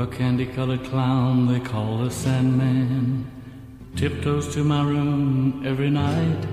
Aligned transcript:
A 0.00 0.06
candy 0.06 0.46
colored 0.46 0.82
clown 0.84 1.46
they 1.46 1.60
call 1.60 1.98
the 1.98 2.10
Sandman 2.10 3.30
tiptoes 3.96 4.54
to 4.54 4.64
my 4.64 4.82
room 4.82 5.62
every 5.66 5.90
night 5.90 6.46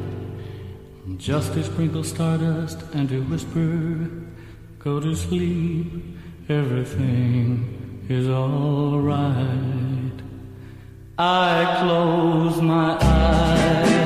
just 1.16 1.54
to 1.54 1.64
sprinkle 1.64 2.04
stardust 2.04 2.84
and 2.94 3.08
to 3.08 3.22
whisper, 3.22 4.12
Go 4.80 5.00
to 5.00 5.16
sleep, 5.16 5.88
everything 6.50 8.06
is 8.10 8.28
alright. 8.28 10.22
I 11.18 11.78
close 11.80 12.62
my 12.62 12.98
eyes. 13.02 13.97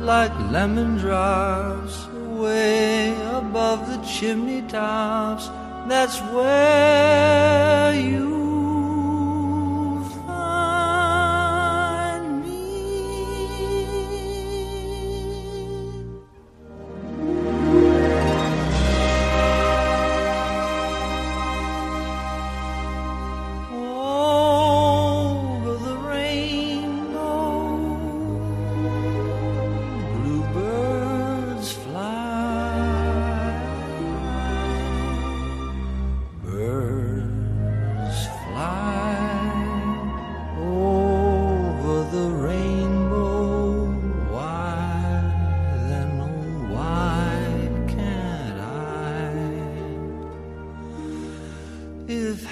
like 0.00 0.32
lemon 0.50 0.96
drops 0.96 2.06
way 2.40 3.12
above 3.32 3.86
the 3.88 3.98
chimney 4.06 4.62
tops. 4.62 5.48
That's 5.88 6.18
where. 6.32 6.59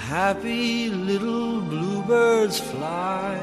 happy 0.09 0.89
little 0.89 1.61
bluebirds 1.61 2.59
fly 2.59 3.39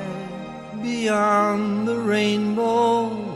beyond 0.82 1.86
the 1.86 1.96
rainbow. 1.96 3.35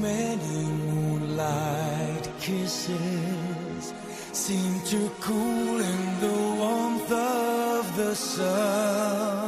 many 0.00 0.64
moonlight 0.64 2.28
kisses 2.40 3.92
seem 4.32 4.80
to 4.86 5.10
cool 5.20 5.80
in 5.80 6.20
the 6.20 6.38
warmth 6.58 7.12
of 7.12 7.96
the 7.96 8.14
sun. 8.14 9.39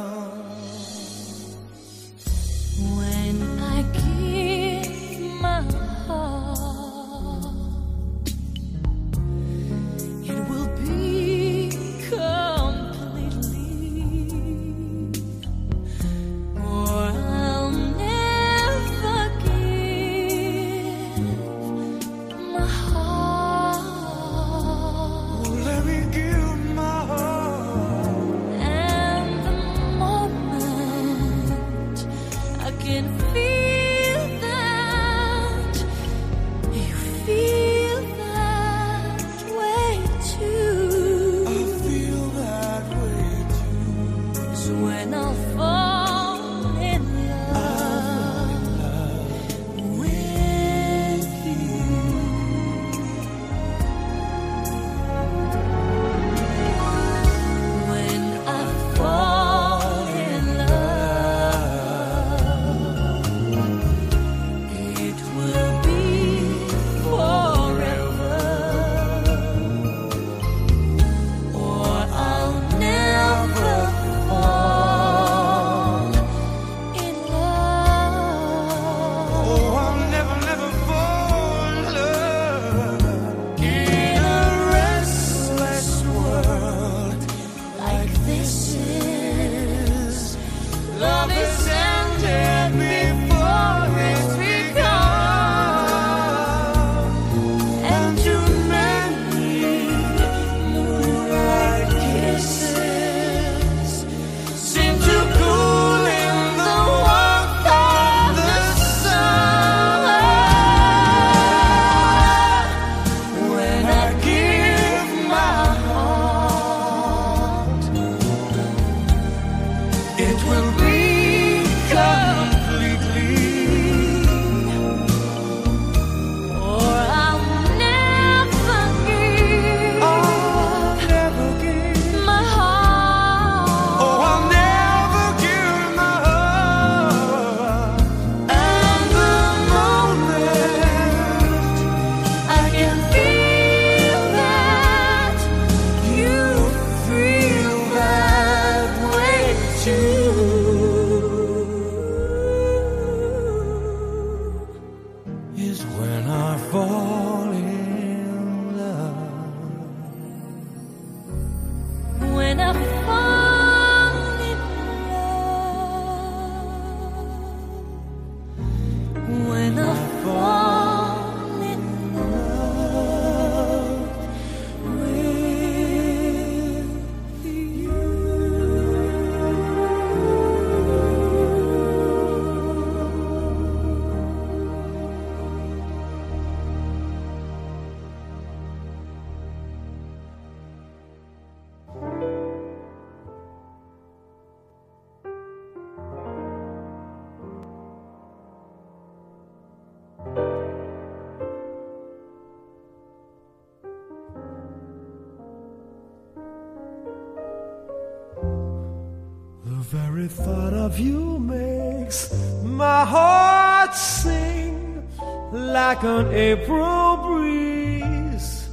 Very 210.13 210.27
thought 210.27 210.73
of 210.73 210.99
you 210.99 211.39
makes 211.39 212.31
my 212.63 213.03
heart 213.03 213.95
sing 213.95 215.07
like 215.51 216.03
an 216.03 216.27
April 216.31 217.17
breeze 217.17 218.69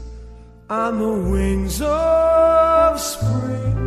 on 0.69 0.99
the 0.99 1.15
wings 1.33 1.81
of 1.81 3.01
spring. 3.01 3.79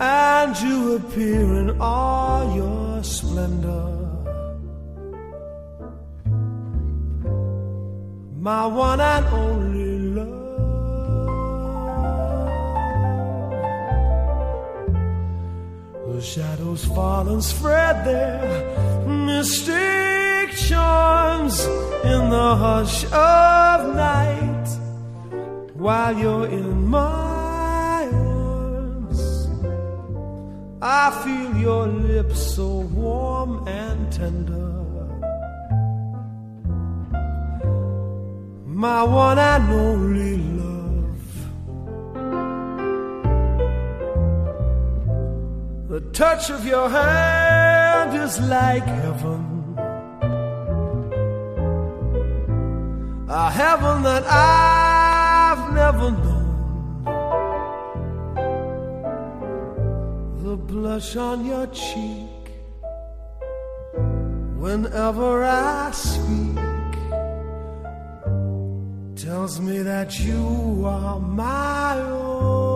And 0.00 0.56
you 0.60 0.96
appear 0.96 1.44
in 1.60 1.78
all 1.78 2.56
your 2.56 3.04
splendor. 3.04 3.86
My 8.40 8.66
one 8.66 9.00
and 9.00 9.26
only 9.26 9.75
shadows 16.76 16.96
fall 16.96 17.28
and 17.28 17.42
spread 17.42 18.04
their 18.04 19.06
mystic 19.06 20.50
charms 20.56 21.64
in 22.04 22.30
the 22.30 22.56
hush 22.56 23.04
of 23.04 23.94
night 23.94 24.68
while 25.74 26.16
you're 26.18 26.46
in 26.46 26.86
my 26.86 28.08
arms. 28.12 29.20
I 30.82 31.10
feel 31.24 31.56
your 31.56 31.86
lips 31.86 32.54
so 32.54 32.80
warm 32.94 33.66
and 33.68 34.12
tender. 34.12 34.72
My 38.66 39.02
one 39.02 39.38
and 39.38 39.72
only 39.72 40.36
love. 40.36 40.55
Touch 46.16 46.48
of 46.48 46.64
your 46.64 46.88
hand 46.88 48.16
is 48.18 48.40
like 48.40 48.86
heaven. 48.86 49.42
A 53.28 53.50
heaven 53.50 54.02
that 54.02 54.24
I've 54.26 55.74
never 55.74 56.10
known. 56.22 56.46
The 60.42 60.56
blush 60.56 61.16
on 61.16 61.44
your 61.44 61.66
cheek 61.66 62.44
whenever 64.56 65.44
I 65.44 65.90
speak 65.90 66.96
tells 69.16 69.60
me 69.60 69.82
that 69.82 70.18
you 70.18 70.82
are 70.86 71.20
my 71.20 72.00
own. 72.00 72.75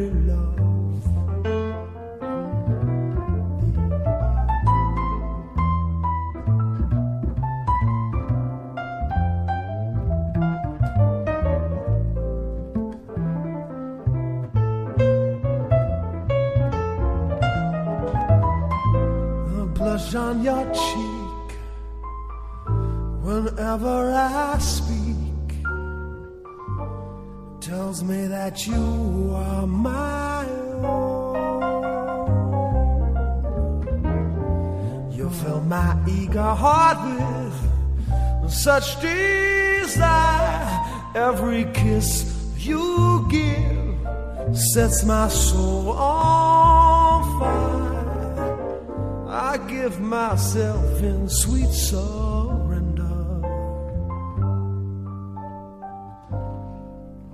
cheek 20.91 21.47
whenever 23.23 24.11
I 24.13 24.57
speak 24.59 25.31
tells 27.61 28.03
me 28.03 28.27
that 28.27 28.67
you 28.67 29.33
are 29.35 29.67
my 29.67 30.45
own. 30.83 31.31
You 35.11 35.29
fill 35.29 35.61
my 35.61 35.95
eager 36.07 36.53
heart 36.63 36.97
with 38.41 38.51
such 38.51 38.99
desire. 38.99 40.67
Every 41.15 41.65
kiss 41.73 42.25
you 42.57 43.27
give 43.29 44.57
sets 44.57 45.03
my 45.03 45.27
soul 45.27 45.91
on 45.91 47.39
fire. 47.39 47.90
I 49.33 49.55
give 49.69 50.01
myself 50.01 51.01
in 51.01 51.29
sweet 51.29 51.71
surrender. 51.71 53.05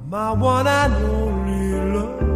My 0.05 0.31
one 0.31 0.67
and 0.67 0.93
only 0.93 1.97
love. 1.97 2.26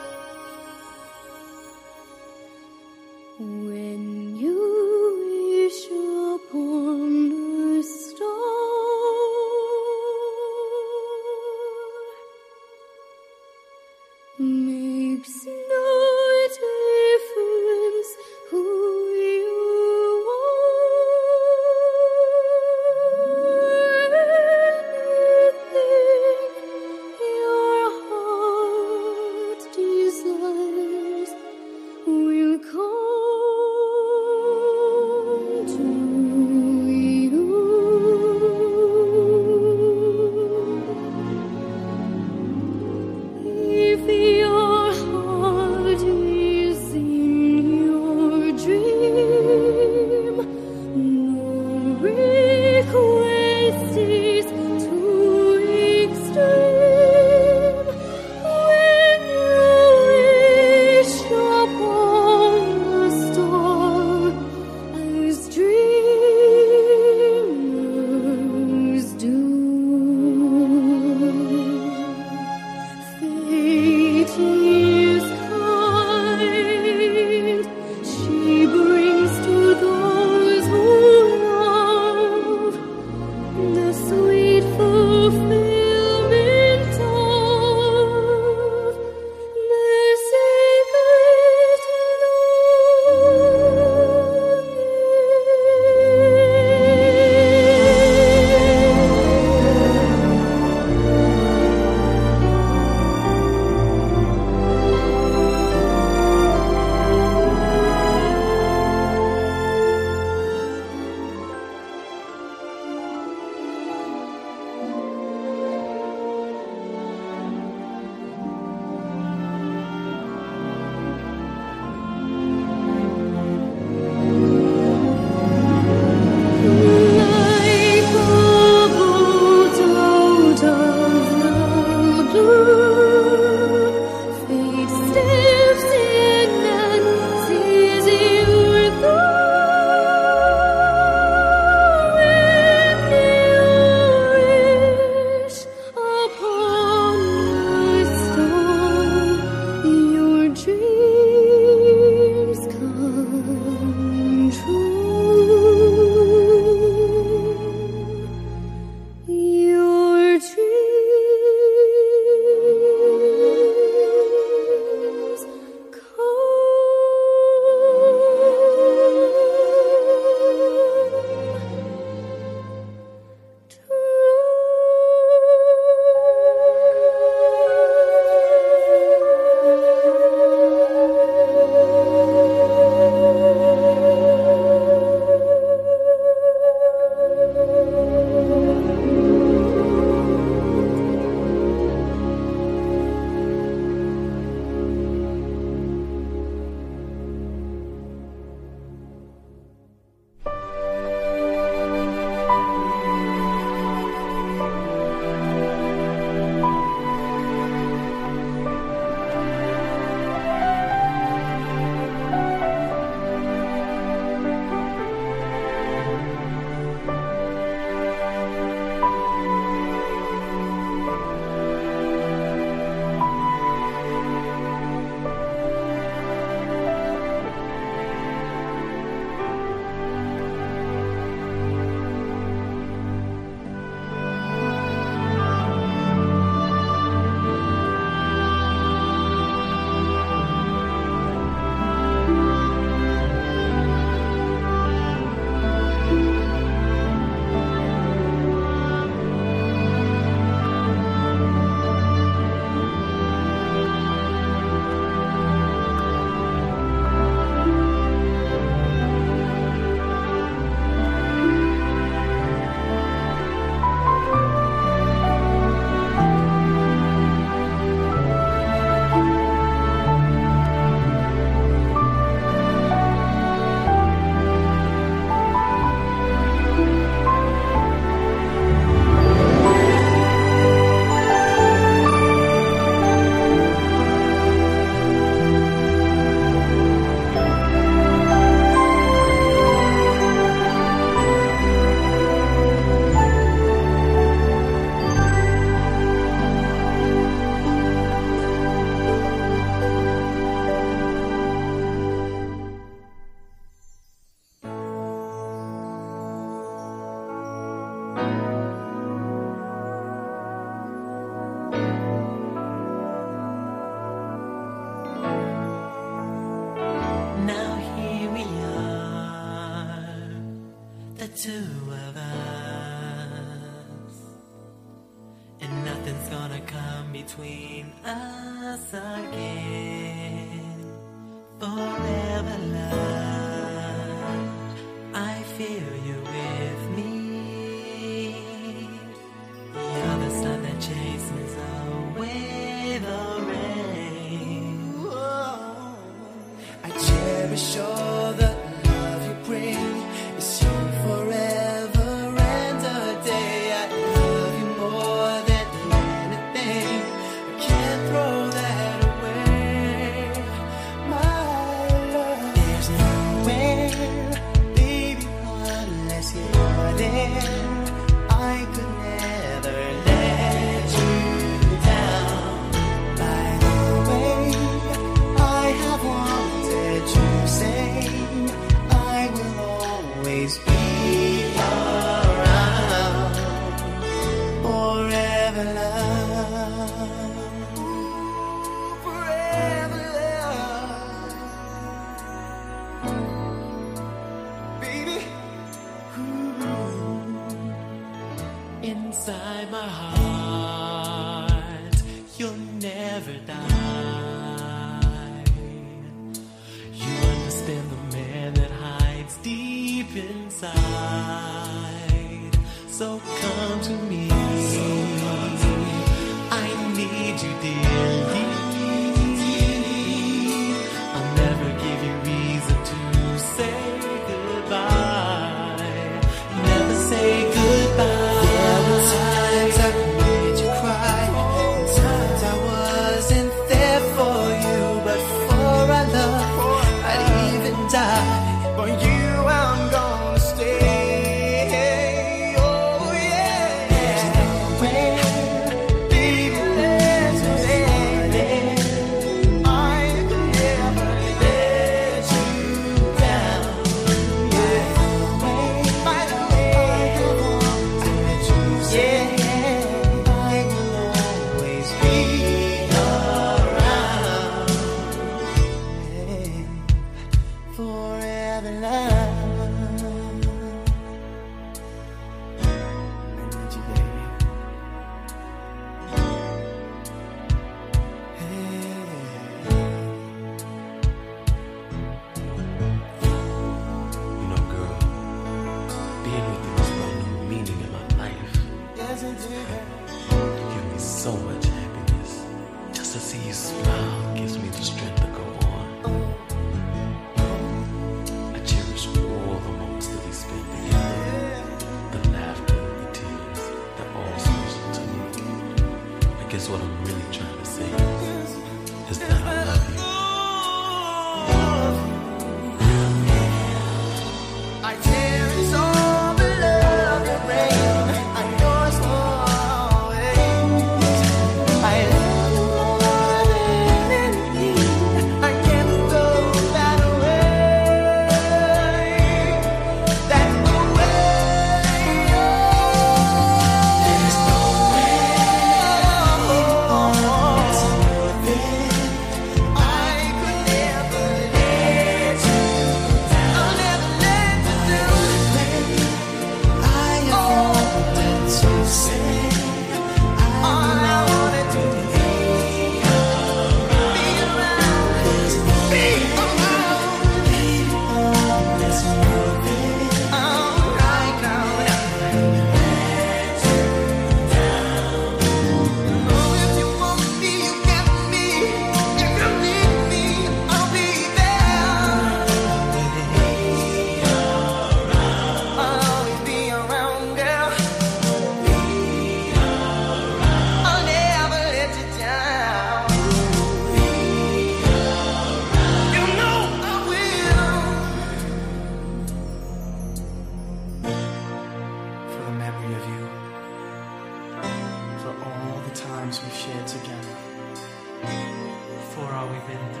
been 599.71 599.93
through. 599.93 600.00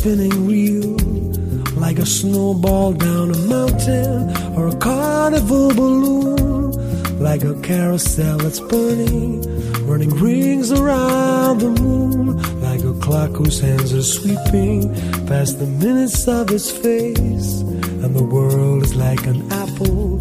Spinning 0.00 0.46
wheel, 0.46 0.96
like 1.78 1.98
a 1.98 2.06
snowball 2.06 2.94
down 2.94 3.32
a 3.32 3.38
mountain 3.56 4.34
or 4.56 4.68
a 4.68 4.76
carnival 4.76 5.68
balloon, 5.74 6.72
like 7.18 7.44
a 7.44 7.54
carousel 7.60 8.38
that's 8.38 8.60
burning, 8.60 9.42
running 9.86 10.08
rings 10.08 10.72
around 10.72 11.58
the 11.58 11.68
moon, 11.82 12.38
like 12.62 12.82
a 12.82 12.94
clock 13.00 13.32
whose 13.32 13.60
hands 13.60 13.92
are 13.92 14.02
sweeping 14.02 14.88
past 15.26 15.58
the 15.58 15.66
minutes 15.66 16.26
of 16.26 16.50
its 16.50 16.70
face, 16.70 17.60
and 18.02 18.16
the 18.16 18.24
world 18.24 18.82
is 18.82 18.96
like 18.96 19.26
an 19.26 19.52
apple 19.52 20.16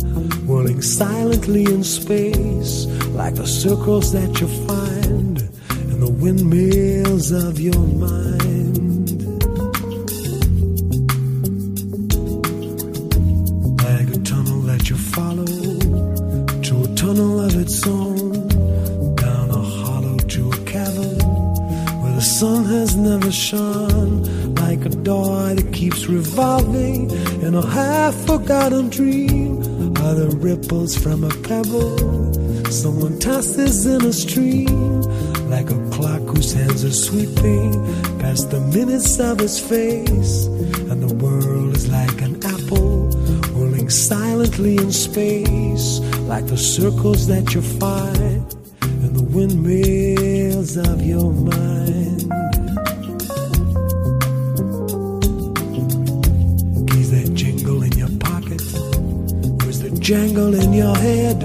whirling 0.46 0.82
silently 0.82 1.64
in 1.64 1.86
space, 1.86 2.86
like 3.22 3.36
the 3.36 3.48
circles 3.48 4.12
that 4.12 4.42
you 4.42 4.48
find 4.68 5.40
in 5.90 6.02
the 6.02 6.12
windmills 6.12 7.32
of 7.32 7.62
your 7.62 7.80
mind. 7.80 8.29
Ripples 30.70 30.96
from 30.96 31.24
a 31.24 31.30
pebble 31.48 31.98
someone 32.72 33.18
tosses 33.18 33.88
in 33.88 34.06
a 34.06 34.14
stream, 34.14 35.02
like 35.50 35.72
a 35.72 35.90
clock 35.90 36.22
whose 36.22 36.54
hands 36.54 36.84
are 36.84 36.92
sweeping 36.92 37.74
past 38.20 38.52
the 38.52 38.60
minutes 38.76 39.20
of 39.20 39.42
its 39.42 39.60
face, 39.60 40.46
and 40.90 41.02
the 41.02 41.16
world 41.16 41.76
is 41.76 41.90
like 41.90 42.22
an 42.22 42.36
apple 42.46 43.10
rolling 43.54 43.90
silently 43.90 44.78
in 44.78 44.92
space, 44.92 46.00
like 46.28 46.46
the 46.46 46.58
circles 46.58 47.26
that 47.26 47.56
you 47.56 47.62
find 47.62 48.56
in 48.84 49.14
the 49.14 49.24
windmills 49.24 50.78
of 50.78 51.02
your 51.02 51.34
mind. 51.34 52.09
Jangle 60.10 60.56
in 60.56 60.74
your 60.74 60.96
head? 60.96 61.38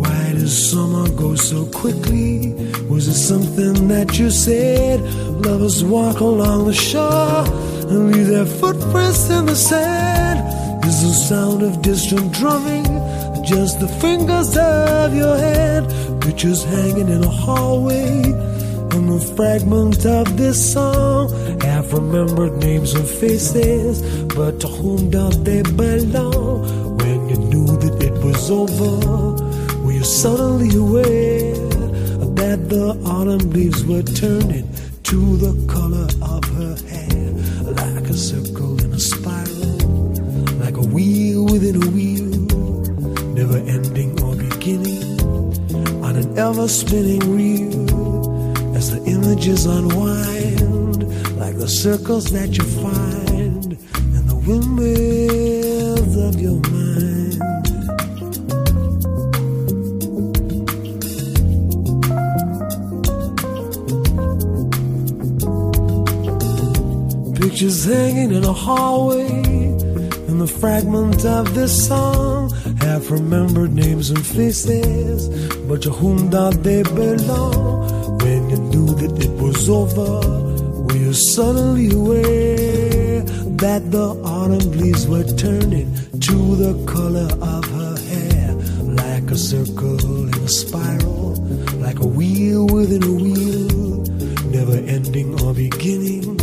Why 0.00 0.32
does 0.32 0.70
summer 0.70 1.06
go 1.10 1.34
so 1.34 1.66
quickly? 1.66 2.54
Was 2.88 3.08
it 3.08 3.20
something 3.30 3.88
that 3.88 4.18
you 4.18 4.30
said? 4.30 5.02
Lovers 5.44 5.84
walk 5.84 6.20
along 6.20 6.64
the 6.64 6.72
shore 6.72 7.44
and 7.90 8.10
leave 8.10 8.28
their 8.28 8.46
footprints 8.46 9.28
in 9.28 9.44
the 9.44 9.54
sand. 9.54 10.38
Is 10.86 11.02
the 11.02 11.12
sound 11.12 11.62
of 11.62 11.82
distant 11.82 12.32
drumming 12.32 12.84
just 13.44 13.80
the 13.80 13.88
fingers 14.00 14.56
of 14.56 15.14
your 15.14 15.36
hand? 15.36 15.84
Pictures 16.22 16.64
hanging 16.64 17.10
in 17.10 17.22
a 17.22 17.34
hallway 17.44 18.22
and 18.94 19.12
the 19.12 19.20
fragment 19.36 20.06
of 20.06 20.38
this 20.38 20.72
song. 20.72 21.28
Half 21.60 21.92
remembered 21.92 22.56
names 22.56 22.94
and 22.94 23.06
faces, 23.06 24.00
but 24.34 24.58
to 24.60 24.68
whom 24.68 25.10
do 25.10 25.28
they 25.28 25.60
belong? 25.60 26.83
Was 28.48 28.50
over, 28.50 29.42
were 29.84 29.92
you 29.92 30.04
suddenly 30.04 30.76
aware 30.76 31.54
that 32.34 32.68
the 32.68 32.90
autumn 33.06 33.50
leaves 33.50 33.84
were 33.84 34.02
turning 34.02 34.68
to 35.02 35.36
the 35.38 35.54
color 35.72 36.06
of 36.20 36.44
her 36.56 36.76
hair, 36.90 37.30
like 37.72 38.04
a 38.10 38.14
circle 38.14 38.78
in 38.82 38.92
a 38.92 38.98
spiral, 38.98 39.78
like 40.58 40.76
a 40.76 40.86
wheel 40.94 41.44
within 41.46 41.82
a 41.82 41.86
wheel, 41.96 42.24
never 43.32 43.58
ending 43.58 44.12
or 44.22 44.34
beginning, 44.36 45.04
on 46.04 46.16
an 46.16 46.38
ever 46.38 46.68
spinning 46.68 47.24
reel, 47.34 48.76
as 48.76 48.90
the 48.90 49.02
images 49.10 49.64
unwind, 49.64 51.02
like 51.38 51.56
the 51.56 51.68
circles 51.68 52.30
that 52.32 52.50
you 52.58 52.64
find 52.82 53.72
in 54.16 54.26
the 54.26 54.36
windmills 54.46 56.16
of 56.16 56.40
your 56.40 56.60
mind. 56.60 56.73
Pictures 67.54 67.84
hanging 67.84 68.32
in 68.32 68.42
a 68.42 68.52
hallway, 68.52 69.28
and 70.26 70.40
the 70.40 70.46
fragment 70.48 71.24
of 71.24 71.54
this 71.54 71.86
song. 71.86 72.50
Half 72.80 73.12
remembered 73.12 73.72
names 73.72 74.10
and 74.10 74.26
faces, 74.26 75.28
but 75.68 75.80
to 75.82 75.90
whom 75.90 76.30
do 76.30 76.50
they 76.50 76.82
belong? 76.82 78.18
When 78.18 78.50
you 78.50 78.56
knew 78.56 78.86
that 78.96 79.24
it 79.24 79.30
was 79.40 79.70
over, 79.70 80.18
were 80.82 80.96
you 80.96 81.12
suddenly 81.12 81.94
aware 81.94 83.20
that 83.62 83.88
the 83.92 84.08
autumn 84.24 84.72
leaves 84.72 85.06
were 85.06 85.22
turning 85.22 85.94
to 86.26 86.56
the 86.56 86.74
color 86.92 87.28
of 87.40 87.64
her 87.70 87.96
hair, 88.10 88.52
like 88.82 89.30
a 89.30 89.38
circle 89.38 90.26
in 90.26 90.34
a 90.42 90.48
spiral, 90.48 91.36
like 91.74 92.00
a 92.00 92.06
wheel 92.06 92.66
within 92.66 93.04
a 93.04 93.12
wheel, 93.12 94.02
never 94.50 94.74
ending 94.90 95.40
or 95.40 95.54
beginning 95.54 96.34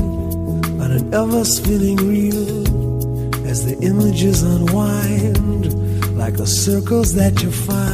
on 0.91 0.97
an 0.97 1.13
ever 1.13 1.45
spinning 1.45 1.95
reel 1.97 3.47
as 3.47 3.65
the 3.65 3.77
images 3.81 4.43
unwind 4.43 6.17
like 6.17 6.35
the 6.35 6.47
circles 6.47 7.13
that 7.13 7.41
you 7.41 7.51
find 7.51 7.90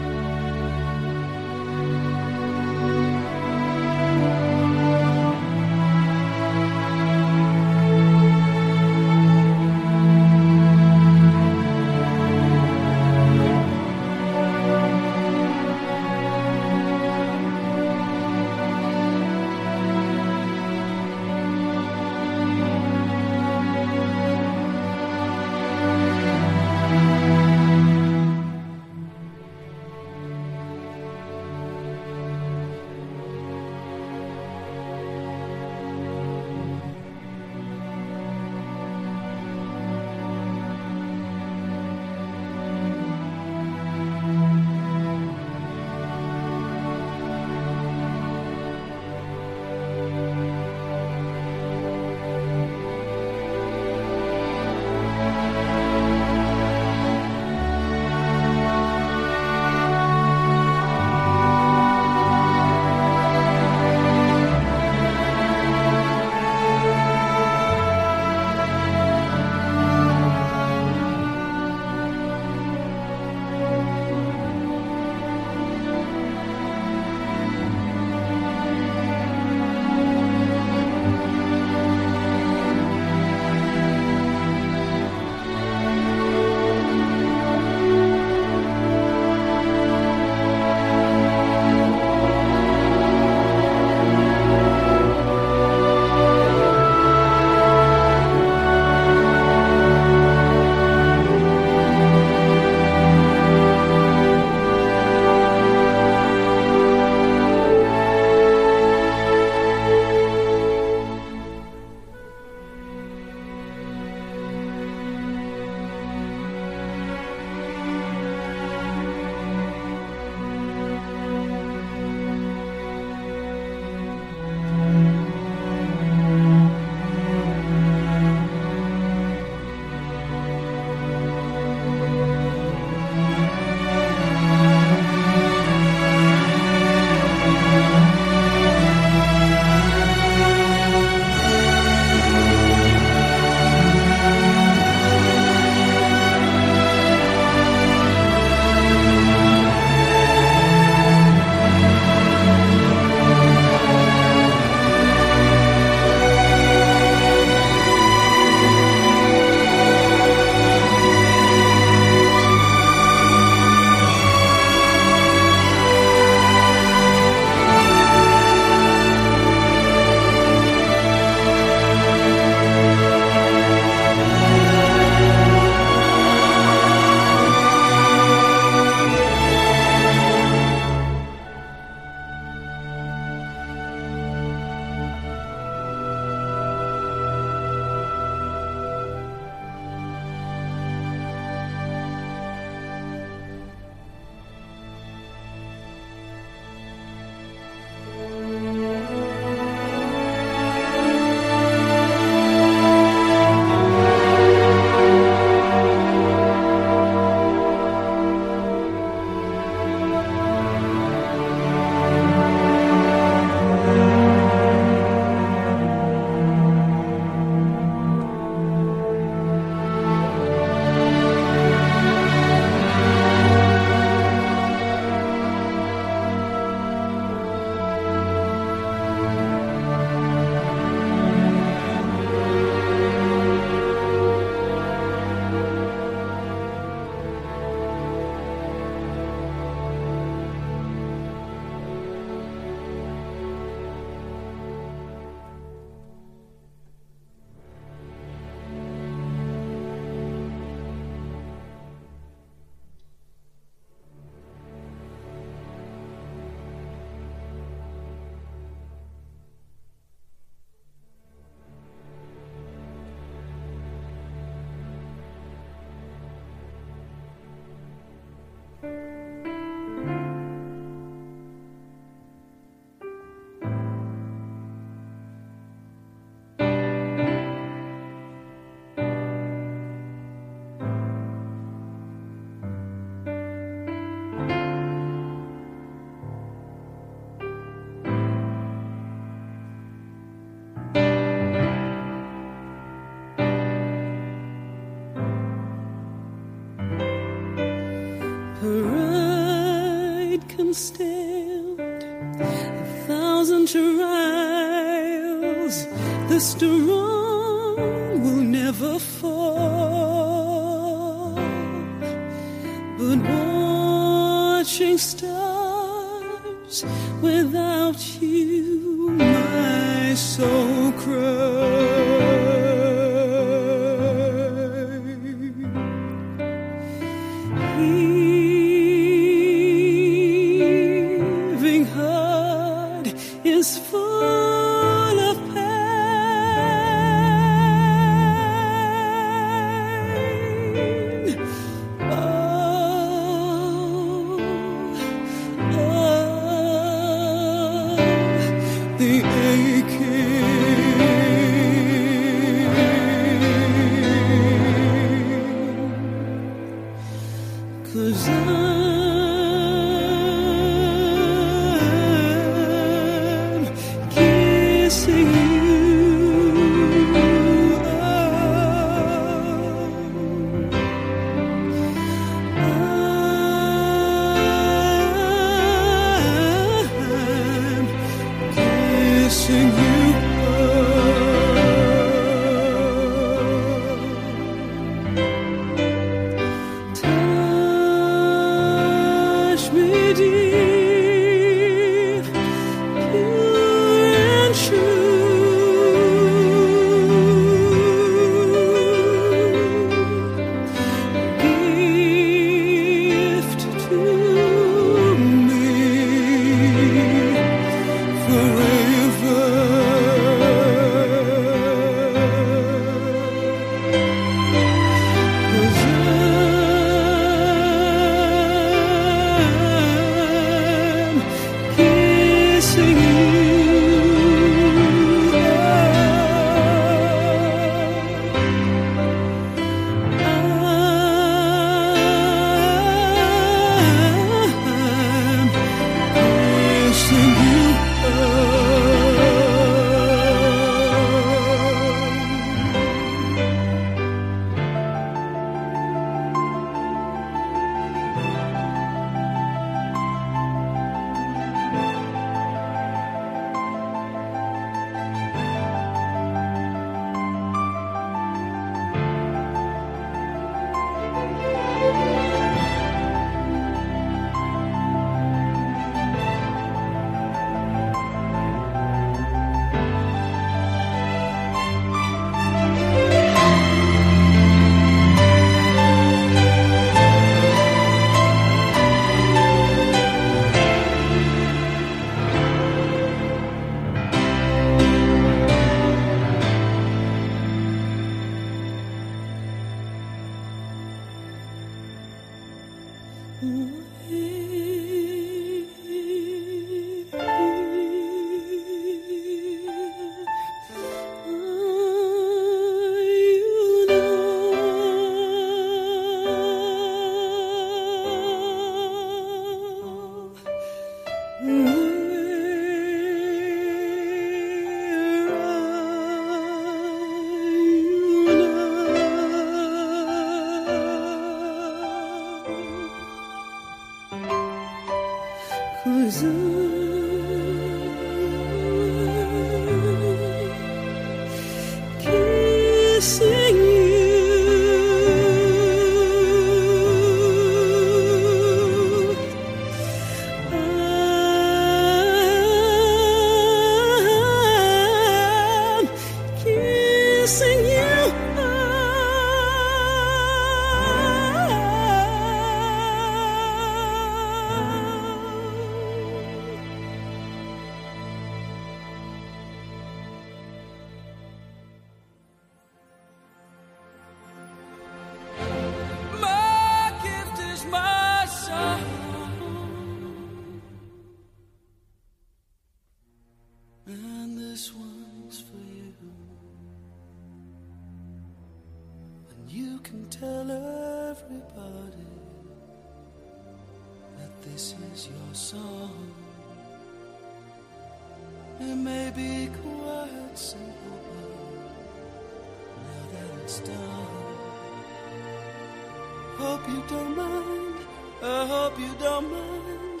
Hope 599.04 599.24
mind. 599.24 600.00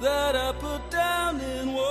That 0.00 0.34
I 0.34 0.52
put 0.52 0.90
down 0.90 1.40
in 1.40 1.72
words. 1.72 1.86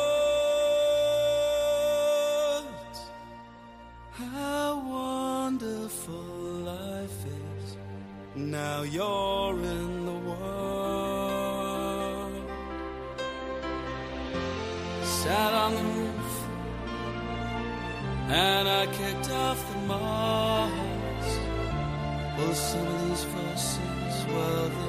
How 4.11 4.77
wonderful 4.97 6.13
life 6.73 7.25
is. 7.25 7.77
Now 8.35 8.81
you're 8.81 9.57
in 9.77 10.05
the 10.05 10.19
world. 10.29 10.73
Sat 15.03 15.53
on 15.53 15.75
the 15.75 15.83
roof 15.83 16.47
and 18.27 18.67
I 18.67 18.85
kicked 18.87 19.31
off 19.31 19.59
the 19.71 19.79
moss. 19.87 21.39
Well, 22.37 22.53
some 22.53 22.87
of 22.87 23.07
these 23.07 23.23
verses, 23.23 24.25
well, 24.27 24.88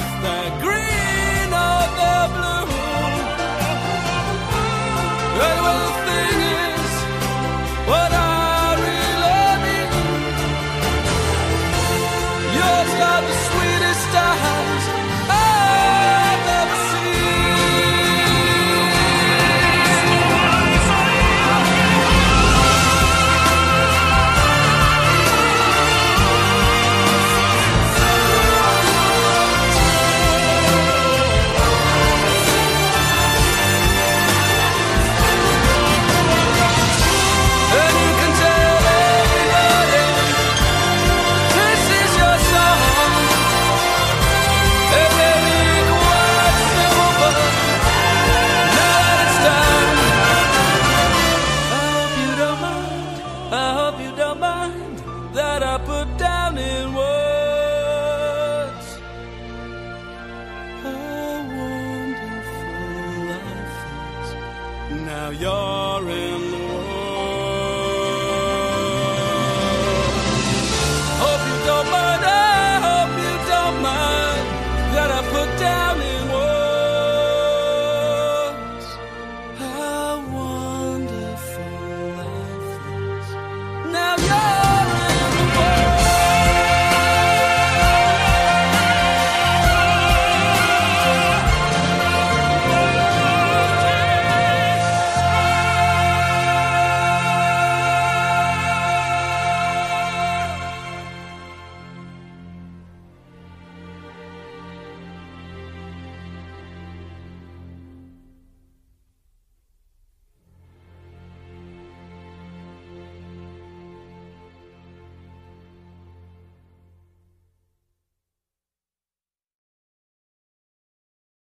if 0.00 0.39